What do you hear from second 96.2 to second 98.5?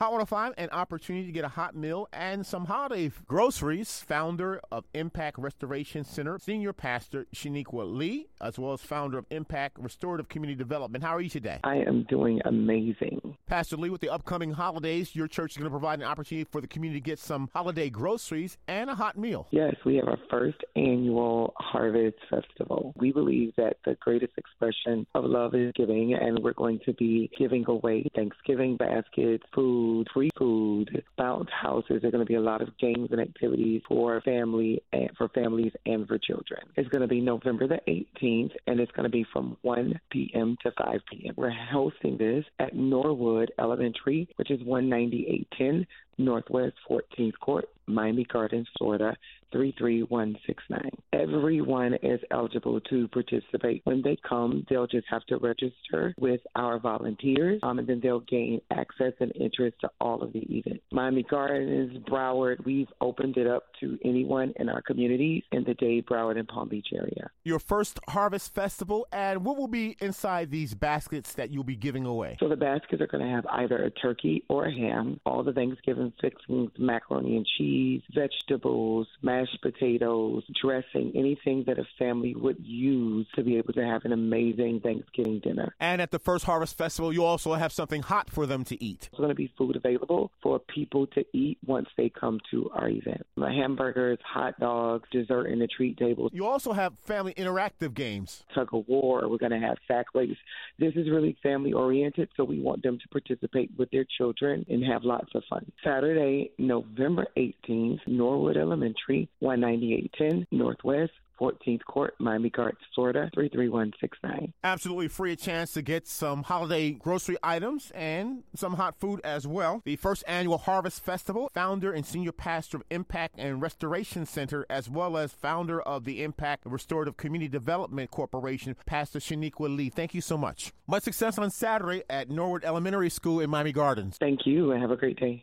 You also have family interactive games.